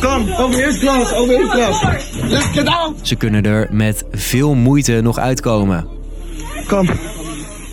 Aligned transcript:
Kom, 0.00 0.32
over 0.32 0.64
eerst 0.64 0.78
klas, 0.78 1.12
over 1.12 1.34
eerst. 1.34 1.82
Let's 2.22 2.46
get 2.46 2.66
out. 2.66 2.94
Ze 3.02 3.14
kunnen 3.14 3.42
er 3.42 3.68
met 3.70 4.04
veel 4.12 4.54
moeite 4.54 5.00
nog 5.00 5.18
uitkomen. 5.18 5.86
Kom. 6.66 6.88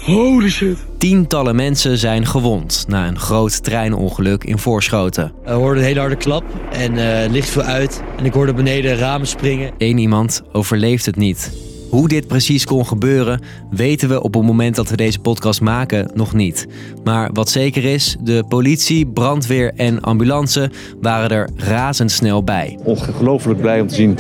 Holy 0.06 0.50
shit. 0.50 0.78
Tientallen 0.98 1.56
mensen 1.56 1.98
zijn 1.98 2.26
gewond 2.26 2.86
na 2.88 3.08
een 3.08 3.20
groot 3.20 3.64
treinongeluk 3.64 4.44
in 4.44 4.58
Voorschoten. 4.58 5.32
We 5.44 5.52
hoorden 5.52 5.78
een 5.78 5.88
hele 5.88 6.00
harde 6.00 6.16
klap 6.16 6.44
en 6.72 7.24
eh 7.24 7.30
licht 7.32 7.50
viel 7.50 7.62
uit. 7.62 8.02
En 8.18 8.26
ik 8.26 8.34
hoorde 8.34 8.54
beneden 8.54 8.98
ramen 8.98 9.28
springen. 9.28 9.72
Eén 9.78 9.98
iemand 9.98 10.42
overleeft 10.52 11.06
het 11.06 11.16
niet. 11.16 11.52
Hoe 11.92 12.08
dit 12.08 12.28
precies 12.28 12.66
kon 12.66 12.86
gebeuren, 12.86 13.42
weten 13.70 14.10
we 14.10 14.24
op 14.24 14.34
het 14.34 14.44
moment 14.44 14.76
dat 14.76 14.90
we 14.90 14.96
deze 14.96 15.20
podcast 15.20 15.62
maken 15.62 16.12
nog 16.14 16.34
niet. 16.34 16.68
Maar 17.04 17.30
wat 17.34 17.50
zeker 17.50 17.84
is, 17.84 18.18
de 18.22 18.44
politie, 18.48 19.08
brandweer 19.08 19.74
en 19.76 20.02
ambulance 20.02 20.72
waren 21.02 21.30
er 21.30 21.50
razendsnel 21.56 22.44
bij. 22.44 22.80
ongelooflijk 22.84 23.62
blij 23.62 23.82
om 23.82 23.88
te 23.88 23.96
zien 23.96 24.18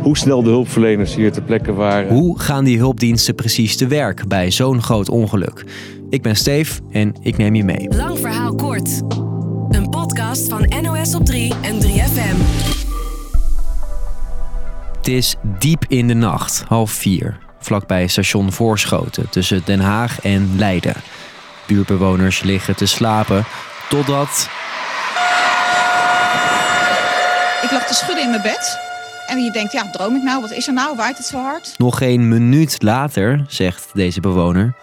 hoe 0.00 0.16
snel 0.16 0.42
de 0.42 0.50
hulpverleners 0.50 1.14
hier 1.14 1.32
ter 1.32 1.42
plekke 1.42 1.72
waren. 1.72 2.14
Hoe 2.14 2.38
gaan 2.40 2.64
die 2.64 2.78
hulpdiensten 2.78 3.34
precies 3.34 3.76
te 3.76 3.86
werk 3.86 4.28
bij 4.28 4.50
zo'n 4.50 4.82
groot 4.82 5.08
ongeluk? 5.08 5.64
Ik 6.10 6.22
ben 6.22 6.36
Steef 6.36 6.80
en 6.90 7.14
ik 7.20 7.36
neem 7.36 7.54
je 7.54 7.64
mee. 7.64 7.88
Lang 7.96 8.18
verhaal 8.18 8.54
kort. 8.54 9.00
Een 9.68 9.88
podcast 9.88 10.48
van 10.48 10.72
NOS 10.82 11.14
op 11.14 11.24
3 11.24 11.52
en 11.62 11.80
3FM. 11.80 12.83
Het 15.04 15.12
is 15.12 15.34
diep 15.42 15.84
in 15.88 16.08
de 16.08 16.14
nacht, 16.14 16.64
half 16.68 16.90
vier, 16.90 17.38
vlakbij 17.60 18.06
station 18.06 18.52
Voorschoten 18.52 19.30
tussen 19.30 19.62
Den 19.64 19.80
Haag 19.80 20.20
en 20.20 20.54
Leiden. 20.56 20.94
Buurtbewoners 21.66 22.42
liggen 22.42 22.76
te 22.76 22.86
slapen 22.86 23.44
totdat 23.88 24.48
Ik 27.62 27.70
lag 27.70 27.86
te 27.86 27.94
schudden 27.94 28.24
in 28.24 28.30
mijn 28.30 28.42
bed. 28.42 28.78
En 29.26 29.44
je 29.44 29.50
denkt, 29.50 29.72
ja, 29.72 29.90
droom 29.90 30.16
ik 30.16 30.22
nou? 30.22 30.40
Wat 30.40 30.52
is 30.52 30.66
er 30.66 30.72
nou? 30.72 30.96
Waait 30.96 31.16
het 31.16 31.26
zo 31.26 31.38
hard? 31.38 31.74
nog 31.76 31.98
geen 31.98 32.28
minuut 32.28 32.82
later, 32.82 33.44
zegt 33.48 33.90
deze 33.92 34.20
bewoner, 34.20 34.74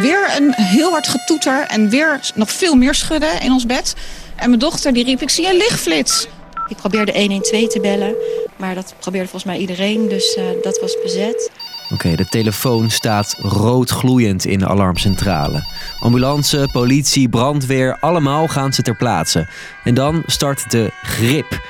Weer 0.00 0.36
een 0.36 0.54
heel 0.54 0.90
hard 0.90 1.08
getoeter 1.08 1.66
en 1.66 1.88
weer 1.88 2.20
nog 2.34 2.50
veel 2.50 2.74
meer 2.74 2.94
schudden 2.94 3.40
in 3.40 3.52
ons 3.52 3.66
bed. 3.66 3.94
En 4.36 4.48
mijn 4.48 4.60
dochter 4.60 4.92
die 4.92 5.04
riep, 5.04 5.22
ik 5.22 5.30
zie 5.30 5.50
een 5.50 5.56
lichtflits. 5.56 6.26
Ik 6.68 6.76
probeerde 6.76 7.12
112 7.12 7.68
te 7.68 7.80
bellen, 7.80 8.14
maar 8.56 8.74
dat 8.74 8.94
probeerde 8.98 9.28
volgens 9.28 9.52
mij 9.52 9.60
iedereen, 9.60 10.08
dus 10.08 10.34
eh, 10.34 10.44
dat 10.62 10.80
was 10.80 10.96
bezet. 11.02 11.50
Oké, 11.92 12.14
de 12.14 12.26
telefoon 12.26 12.90
staat 12.90 13.36
rood 13.38 13.90
gloeiend 13.90 14.44
in 14.44 14.58
de 14.58 14.68
alarmcentrale. 14.68 15.62
Ambulance, 15.98 16.68
politie, 16.72 17.28
brandweer, 17.28 17.96
allemaal 18.00 18.48
gaan 18.48 18.72
ze 18.72 18.82
ter 18.82 18.96
plaatse. 18.96 19.48
En 19.84 19.94
dan 19.94 20.22
start 20.26 20.70
de 20.70 20.90
GRIP, 21.02 21.60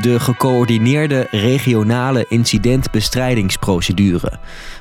de 0.00 0.20
gecoördineerde 0.20 1.26
regionale 1.30 2.26
incidentbestrijdingsprocedure. 2.28 4.32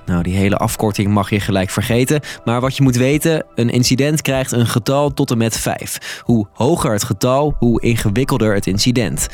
Nou, 0.06 0.24
die 0.24 0.36
hele 0.36 0.58
afkorting 0.58 1.10
mag 1.10 1.30
je 1.30 1.40
gelijk 1.40 1.70
vergeten. 1.70 2.20
Maar 2.46 2.62
wat 2.62 2.78
je 2.78 2.84
moet 2.84 2.96
weten, 2.96 3.46
een 3.56 3.70
incident 3.70 4.22
krijgt 4.22 4.52
een 4.52 4.68
getal 4.68 5.14
tot 5.14 5.32
en 5.32 5.38
met 5.38 5.58
5. 5.58 6.22
Hoe 6.24 6.48
hoger 6.54 6.92
het 6.92 7.04
getal, 7.04 7.56
hoe 7.60 7.82
ingewikkelder 7.82 8.54
het 8.54 8.68
incident. 8.68 9.28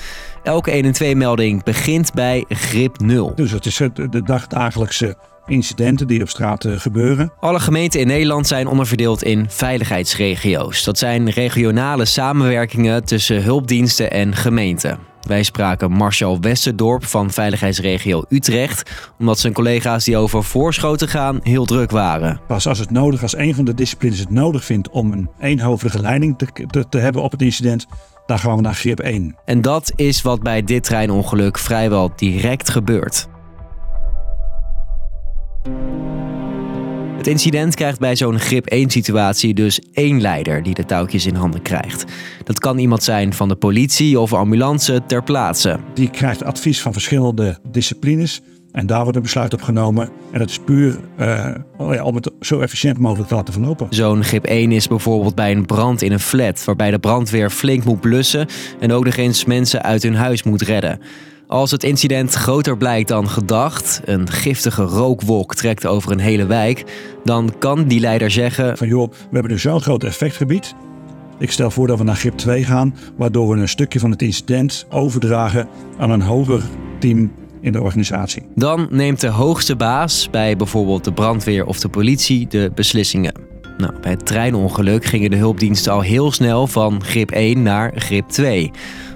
Elke 0.43 0.83
112-melding 0.83 1.63
begint 1.63 2.13
bij 2.13 2.45
GRIP 2.49 2.99
0. 2.99 3.31
Dus 3.35 3.51
het 3.51 3.65
is 3.65 3.77
de 3.93 4.23
dagdagelijkse 4.23 5.15
incidenten 5.45 6.07
die 6.07 6.21
op 6.21 6.29
straat 6.29 6.65
eh, 6.65 6.79
gebeuren. 6.79 7.33
Alle 7.39 7.59
gemeenten 7.59 7.99
in 7.99 8.07
Nederland 8.07 8.47
zijn 8.47 8.67
onderverdeeld 8.67 9.23
in 9.23 9.45
veiligheidsregio's. 9.49 10.83
Dat 10.83 10.97
zijn 10.97 11.29
regionale 11.29 12.05
samenwerkingen 12.05 13.03
tussen 13.03 13.43
hulpdiensten 13.43 14.11
en 14.11 14.35
gemeenten. 14.35 15.12
Wij 15.27 15.43
spraken 15.43 15.91
Marcel 15.91 16.39
Westerdorp 16.39 17.05
van 17.05 17.31
veiligheidsregio 17.31 18.23
Utrecht, 18.29 19.11
omdat 19.19 19.39
zijn 19.39 19.53
collega's 19.53 20.03
die 20.03 20.17
over 20.17 20.43
voorschoten 20.43 21.07
gaan 21.07 21.39
heel 21.43 21.65
druk 21.65 21.91
waren. 21.91 22.39
Pas 22.47 22.67
als 22.67 22.79
het 22.79 22.91
nodig, 22.91 23.21
als 23.21 23.37
een 23.37 23.55
van 23.55 23.65
de 23.65 23.73
disciplines 23.73 24.19
het 24.19 24.29
nodig 24.29 24.65
vindt 24.65 24.89
om 24.89 25.11
een 25.11 25.29
eenhoofdige 25.39 25.99
leiding 25.99 26.37
te, 26.37 26.47
te, 26.67 26.89
te 26.89 26.97
hebben 26.97 27.21
op 27.21 27.31
het 27.31 27.41
incident, 27.41 27.85
dan 28.25 28.39
gaan 28.39 28.55
we 28.55 28.61
naar 28.61 28.75
grip 28.75 28.99
1. 28.99 29.35
En 29.45 29.61
dat 29.61 29.91
is 29.95 30.21
wat 30.21 30.41
bij 30.41 30.63
dit 30.63 30.83
treinongeluk 30.83 31.57
vrijwel 31.57 32.11
direct 32.15 32.69
gebeurt. 32.69 33.27
Het 37.23 37.31
incident 37.31 37.75
krijgt 37.75 37.99
bij 37.99 38.15
zo'n 38.15 38.39
grip 38.39 38.65
1 38.65 38.89
situatie 38.89 39.53
dus 39.53 39.79
één 39.93 40.21
leider 40.21 40.63
die 40.63 40.73
de 40.73 40.85
touwtjes 40.85 41.25
in 41.25 41.35
handen 41.35 41.61
krijgt. 41.61 42.03
Dat 42.43 42.59
kan 42.59 42.77
iemand 42.77 43.03
zijn 43.03 43.33
van 43.33 43.47
de 43.47 43.55
politie 43.55 44.19
of 44.19 44.33
ambulance 44.33 45.01
ter 45.07 45.23
plaatse. 45.23 45.79
Die 45.93 46.09
krijgt 46.09 46.43
advies 46.43 46.81
van 46.81 46.93
verschillende 46.93 47.57
disciplines 47.71 48.41
en 48.71 48.85
daar 48.85 49.01
wordt 49.01 49.15
een 49.15 49.23
besluit 49.23 49.53
op 49.53 49.61
genomen. 49.61 50.09
En 50.31 50.39
dat 50.39 50.49
is 50.49 50.59
puur 50.59 50.99
eh, 51.17 51.49
oh 51.77 51.93
ja, 51.93 52.03
om 52.03 52.15
het 52.15 52.31
zo 52.39 52.59
efficiënt 52.59 52.97
mogelijk 52.97 53.29
te 53.29 53.35
laten 53.35 53.53
verlopen. 53.53 53.87
Zo'n 53.89 54.23
grip 54.23 54.45
1 54.45 54.71
is 54.71 54.87
bijvoorbeeld 54.87 55.35
bij 55.35 55.51
een 55.51 55.65
brand 55.65 56.01
in 56.01 56.11
een 56.11 56.19
flat, 56.19 56.63
waarbij 56.63 56.91
de 56.91 56.99
brandweer 56.99 57.49
flink 57.49 57.83
moet 57.83 58.01
blussen 58.01 58.47
en 58.79 58.91
ook 58.91 59.05
nog 59.05 59.15
eens 59.15 59.45
mensen 59.45 59.83
uit 59.83 60.03
hun 60.03 60.15
huis 60.15 60.43
moet 60.43 60.61
redden. 60.61 60.99
Als 61.53 61.71
het 61.71 61.83
incident 61.83 62.33
groter 62.33 62.77
blijkt 62.77 63.07
dan 63.07 63.29
gedacht, 63.29 64.01
een 64.05 64.29
giftige 64.29 64.83
rookwolk 64.83 65.55
trekt 65.55 65.85
over 65.85 66.11
een 66.11 66.19
hele 66.19 66.45
wijk, 66.45 66.83
dan 67.23 67.53
kan 67.59 67.83
die 67.83 67.99
leider 67.99 68.31
zeggen: 68.31 68.77
Van 68.77 68.87
joh, 68.87 69.11
we 69.11 69.17
hebben 69.31 69.51
nu 69.51 69.59
zo'n 69.59 69.81
groot 69.81 70.03
effectgebied. 70.03 70.75
Ik 71.39 71.51
stel 71.51 71.71
voor 71.71 71.87
dat 71.87 71.97
we 71.97 72.03
naar 72.03 72.15
grip 72.15 72.37
2 72.37 72.63
gaan, 72.63 72.95
waardoor 73.17 73.49
we 73.49 73.61
een 73.61 73.69
stukje 73.69 73.99
van 73.99 74.11
het 74.11 74.21
incident 74.21 74.85
overdragen 74.89 75.67
aan 75.97 76.09
een 76.09 76.21
hoger 76.21 76.63
team 76.99 77.31
in 77.61 77.71
de 77.71 77.81
organisatie. 77.81 78.43
Dan 78.55 78.87
neemt 78.89 79.21
de 79.21 79.27
hoogste 79.27 79.75
baas, 79.75 80.29
bij 80.29 80.55
bijvoorbeeld 80.55 81.03
de 81.03 81.13
brandweer 81.13 81.65
of 81.65 81.79
de 81.79 81.89
politie, 81.89 82.47
de 82.47 82.71
beslissingen. 82.75 83.52
Nou, 83.77 83.93
bij 84.01 84.11
het 84.11 84.25
treinongeluk 84.25 85.05
gingen 85.05 85.29
de 85.29 85.35
hulpdiensten 85.35 85.91
al 85.91 86.01
heel 86.01 86.31
snel 86.31 86.67
van 86.67 87.03
grip 87.03 87.31
1 87.31 87.61
naar 87.61 87.91
grip 87.95 88.29
2. 88.29 88.71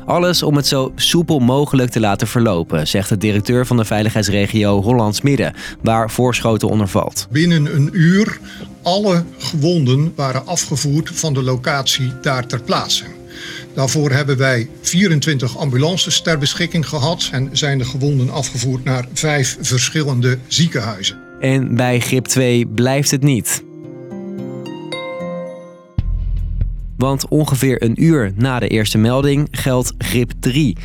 Alles 0.05 0.43
om 0.43 0.55
het 0.55 0.67
zo 0.67 0.91
soepel 0.95 1.39
mogelijk 1.39 1.91
te 1.91 1.99
laten 1.99 2.27
verlopen, 2.27 2.87
zegt 2.87 3.09
de 3.09 3.17
directeur 3.17 3.65
van 3.65 3.77
de 3.77 3.85
veiligheidsregio 3.85 4.81
Hollands 4.81 5.21
Midden, 5.21 5.53
waar 5.81 6.11
Voorschoten 6.11 6.69
onder 6.69 6.87
valt. 6.87 7.27
Binnen 7.31 7.75
een 7.75 7.89
uur 7.91 8.39
alle 8.81 9.23
gewonden 9.37 10.13
waren 10.15 10.47
afgevoerd 10.47 11.09
van 11.13 11.33
de 11.33 11.43
locatie 11.43 12.11
daar 12.21 12.45
ter 12.45 12.61
plaatse. 12.61 13.03
Daarvoor 13.73 14.11
hebben 14.11 14.37
wij 14.37 14.69
24 14.81 15.57
ambulances 15.57 16.21
ter 16.21 16.37
beschikking 16.37 16.87
gehad 16.87 17.29
en 17.31 17.49
zijn 17.51 17.77
de 17.77 17.85
gewonden 17.85 18.29
afgevoerd 18.29 18.83
naar 18.83 19.07
vijf 19.13 19.57
verschillende 19.61 20.37
ziekenhuizen. 20.47 21.17
En 21.39 21.75
bij 21.75 21.99
grip 21.99 22.25
2 22.25 22.67
blijft 22.67 23.11
het 23.11 23.23
niet. 23.23 23.65
Want 26.97 27.27
ongeveer 27.27 27.83
een 27.83 28.03
uur 28.03 28.31
na 28.35 28.59
de 28.59 28.67
eerste 28.67 28.97
melding 28.97 29.47
geldt 29.51 29.93
grip 29.97 30.31
3. 30.39 30.77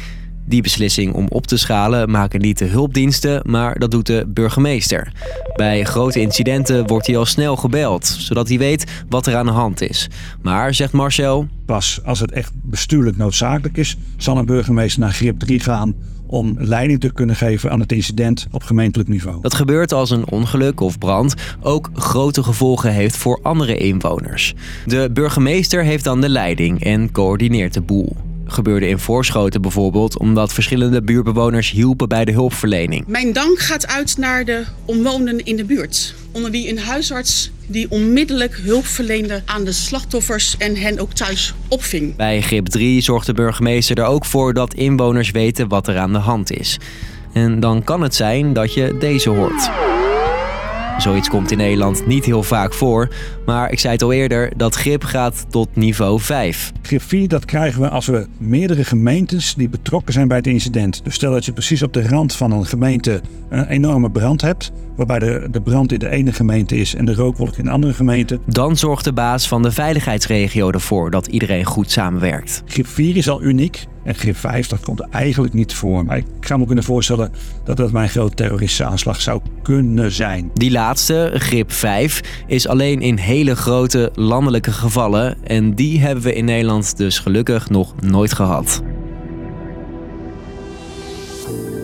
Die 0.44 0.62
beslissing 0.62 1.14
om 1.14 1.26
op 1.28 1.46
te 1.46 1.56
schalen 1.56 2.10
maken 2.10 2.40
niet 2.40 2.58
de 2.58 2.64
hulpdiensten, 2.64 3.42
maar 3.44 3.78
dat 3.78 3.90
doet 3.90 4.06
de 4.06 4.24
burgemeester. 4.28 5.12
Bij 5.54 5.84
grote 5.84 6.20
incidenten 6.20 6.86
wordt 6.86 7.06
hij 7.06 7.16
al 7.16 7.24
snel 7.24 7.56
gebeld, 7.56 8.06
zodat 8.06 8.48
hij 8.48 8.58
weet 8.58 9.04
wat 9.08 9.26
er 9.26 9.36
aan 9.36 9.46
de 9.46 9.52
hand 9.52 9.80
is. 9.80 10.08
Maar, 10.42 10.74
zegt 10.74 10.92
Marcel, 10.92 11.48
Pas 11.66 12.00
als 12.04 12.20
het 12.20 12.32
echt 12.32 12.52
bestuurlijk 12.54 13.16
noodzakelijk 13.16 13.76
is, 13.76 13.96
zal 14.16 14.36
een 14.36 14.46
burgemeester 14.46 15.00
naar 15.00 15.12
grip 15.12 15.38
3 15.38 15.60
gaan 15.60 15.94
om 16.32 16.54
leiding 16.58 17.00
te 17.00 17.12
kunnen 17.12 17.36
geven 17.36 17.70
aan 17.70 17.80
het 17.80 17.92
incident 17.92 18.46
op 18.50 18.62
gemeentelijk 18.62 19.08
niveau. 19.08 19.40
dat 19.40 19.54
gebeurt 19.54 19.92
als 19.92 20.10
een 20.10 20.30
ongeluk 20.30 20.80
of 20.80 20.98
brand 20.98 21.34
ook 21.60 21.90
grote 21.94 22.42
gevolgen 22.42 22.92
heeft 22.92 23.16
voor 23.16 23.40
andere 23.42 23.76
inwoners. 23.76 24.54
De 24.86 25.10
burgemeester 25.12 25.84
heeft 25.84 26.04
dan 26.04 26.20
de 26.20 26.28
leiding 26.28 26.84
en 26.84 27.12
coördineert 27.12 27.74
de 27.74 27.80
boel. 27.80 28.16
Gebeurde 28.44 28.88
in 28.88 28.98
Voorschoten 28.98 29.62
bijvoorbeeld 29.62 30.18
omdat 30.18 30.52
verschillende 30.52 31.02
buurtbewoners 31.02 31.70
hielpen 31.70 32.08
bij 32.08 32.24
de 32.24 32.32
hulpverlening. 32.32 33.06
Mijn 33.06 33.32
dank 33.32 33.58
gaat 33.58 33.86
uit 33.86 34.18
naar 34.18 34.44
de 34.44 34.64
omwonenden 34.84 35.44
in 35.44 35.56
de 35.56 35.64
buurt. 35.64 36.14
Onder 36.32 36.50
wie 36.50 36.70
een 36.70 36.78
huisarts 36.78 37.50
die 37.72 37.86
onmiddellijk 37.90 38.60
hulp 38.62 38.86
verleende 38.86 39.42
aan 39.44 39.64
de 39.64 39.72
slachtoffers 39.72 40.56
en 40.58 40.76
hen 40.76 40.98
ook 40.98 41.12
thuis 41.12 41.54
opving. 41.68 42.16
Bij 42.16 42.40
grip 42.40 42.66
3 42.66 43.00
zorgt 43.00 43.26
de 43.26 43.32
burgemeester 43.32 43.98
er 43.98 44.04
ook 44.04 44.24
voor 44.24 44.54
dat 44.54 44.74
inwoners 44.74 45.30
weten 45.30 45.68
wat 45.68 45.88
er 45.88 45.98
aan 45.98 46.12
de 46.12 46.18
hand 46.18 46.52
is. 46.52 46.78
En 47.32 47.60
dan 47.60 47.84
kan 47.84 48.02
het 48.02 48.14
zijn 48.14 48.52
dat 48.52 48.74
je 48.74 48.96
deze 48.98 49.30
hoort. 49.30 49.91
Zoiets 51.02 51.28
komt 51.28 51.50
in 51.50 51.58
Nederland 51.58 52.06
niet 52.06 52.24
heel 52.24 52.42
vaak 52.42 52.74
voor, 52.74 53.08
maar 53.46 53.70
ik 53.70 53.78
zei 53.78 53.92
het 53.92 54.02
al 54.02 54.12
eerder, 54.12 54.52
dat 54.56 54.74
grip 54.74 55.04
gaat 55.04 55.46
tot 55.50 55.68
niveau 55.76 56.20
5. 56.20 56.72
Grip 56.82 57.02
4 57.02 57.28
dat 57.28 57.44
krijgen 57.44 57.80
we 57.80 57.88
als 57.88 58.06
we 58.06 58.26
meerdere 58.38 58.84
gemeentes 58.84 59.54
die 59.54 59.68
betrokken 59.68 60.12
zijn 60.12 60.28
bij 60.28 60.36
het 60.36 60.46
incident. 60.46 61.04
Dus 61.04 61.14
stel 61.14 61.32
dat 61.32 61.44
je 61.44 61.52
precies 61.52 61.82
op 61.82 61.92
de 61.92 62.08
rand 62.08 62.36
van 62.36 62.52
een 62.52 62.66
gemeente 62.66 63.20
een 63.48 63.66
enorme 63.66 64.10
brand 64.10 64.40
hebt, 64.40 64.72
waarbij 64.96 65.18
de, 65.18 65.48
de 65.50 65.60
brand 65.60 65.92
in 65.92 65.98
de 65.98 66.08
ene 66.08 66.32
gemeente 66.32 66.76
is 66.76 66.94
en 66.94 67.04
de 67.04 67.14
rookwolk 67.14 67.56
in 67.56 67.64
de 67.64 67.70
andere 67.70 67.92
gemeente. 67.92 68.40
Dan 68.46 68.76
zorgt 68.76 69.04
de 69.04 69.12
baas 69.12 69.48
van 69.48 69.62
de 69.62 69.70
veiligheidsregio 69.70 70.70
ervoor 70.70 71.10
dat 71.10 71.26
iedereen 71.26 71.64
goed 71.64 71.90
samenwerkt. 71.90 72.62
Grip 72.66 72.86
4 72.86 73.16
is 73.16 73.28
al 73.28 73.42
uniek 73.42 73.86
en 74.04 74.14
grip 74.14 74.36
5 74.36 74.66
dat 74.66 74.80
komt 74.80 75.00
er 75.00 75.06
eigenlijk 75.10 75.54
niet 75.54 75.74
voor. 75.74 76.04
Maar 76.04 76.16
ik 76.16 76.26
zou 76.40 76.60
me 76.60 76.66
kunnen 76.66 76.84
voorstellen 76.84 77.32
dat 77.64 77.76
dat 77.76 77.92
mijn 77.92 78.08
grote 78.08 78.34
terroristische 78.34 78.84
aanslag 78.84 79.20
zou 79.20 79.40
kunnen 79.62 80.12
zijn. 80.12 80.50
Die 80.54 80.70
laatste, 80.70 81.30
grip 81.34 81.72
5, 81.72 82.20
is 82.46 82.68
alleen 82.68 83.00
in 83.00 83.16
hele 83.16 83.56
grote 83.56 84.10
landelijke 84.14 84.72
gevallen 84.72 85.36
en 85.44 85.74
die 85.74 86.00
hebben 86.00 86.24
we 86.24 86.34
in 86.34 86.44
Nederland 86.44 86.96
dus 86.96 87.18
gelukkig 87.18 87.70
nog 87.70 87.94
nooit 88.00 88.32
gehad. 88.32 88.82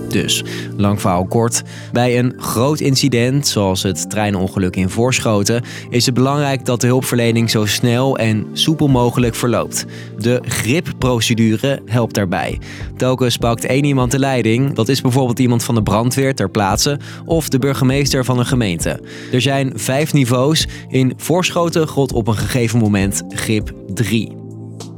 Dus, 0.09 0.45
lang 0.77 1.01
verhaal 1.01 1.27
kort. 1.27 1.63
Bij 1.93 2.19
een 2.19 2.35
groot 2.37 2.81
incident, 2.81 3.47
zoals 3.47 3.83
het 3.83 4.11
treinongeluk 4.11 4.77
in 4.77 4.89
Voorschoten, 4.89 5.63
is 5.91 6.07
het 6.07 6.15
belangrijk 6.15 6.65
dat 6.65 6.81
de 6.81 6.87
hulpverlening 6.87 7.51
zo 7.51 7.67
snel 7.67 8.19
en 8.19 8.47
soepel 8.53 8.89
mogelijk 8.89 9.35
verloopt. 9.35 9.85
De 10.19 10.41
gripprocedure 10.43 11.83
helpt 11.87 12.15
daarbij. 12.15 12.61
Telkens 12.97 13.37
pakt 13.37 13.65
één 13.65 13.85
iemand 13.85 14.11
de 14.11 14.19
leiding, 14.19 14.75
dat 14.75 14.89
is 14.89 15.01
bijvoorbeeld 15.01 15.39
iemand 15.39 15.65
van 15.65 15.75
de 15.75 15.83
brandweer 15.83 16.35
ter 16.35 16.51
plaatse 16.51 16.99
of 17.25 17.49
de 17.49 17.59
burgemeester 17.59 18.25
van 18.25 18.39
een 18.39 18.47
gemeente. 18.47 19.01
Er 19.33 19.41
zijn 19.41 19.73
vijf 19.75 20.13
niveaus. 20.13 20.67
In 20.89 21.13
Voorschoten 21.17 21.89
gold 21.89 22.13
op 22.13 22.29
een 22.29 22.37
gegeven 22.37 22.79
moment 22.79 23.23
grip 23.29 23.73
3. 23.95 24.37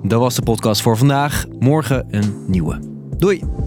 Dat 0.03 0.21
was 0.21 0.35
de 0.35 0.43
podcast 0.43 0.83
voor 0.83 0.97
vandaag. 0.97 1.45
Morgen 1.59 2.07
een 2.11 2.35
nieuwe. 2.47 2.79
Doei! 3.17 3.60